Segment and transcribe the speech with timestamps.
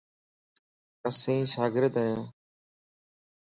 [1.07, 2.21] اسين شاگرد ايان